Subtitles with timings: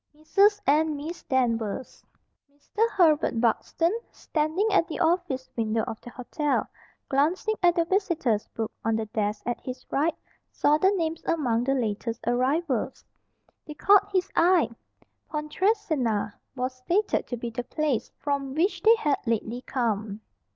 [0.17, 0.59] "Mrs.
[0.65, 2.03] And Miss Danvers."
[2.51, 2.89] Mr.
[2.89, 6.67] Herbert Buxton, standing at the office window of the hotel,
[7.07, 10.17] glancing at the visitors' book on the desk at his right,
[10.51, 13.05] saw the names among the latest arrivals.
[13.67, 14.71] They caught his eye.
[15.29, 20.21] "Pontresina" was stated to be the place from which they had lately come.